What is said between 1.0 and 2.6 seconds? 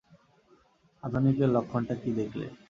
আধুনিকের লক্ষণটা কী দেখলে।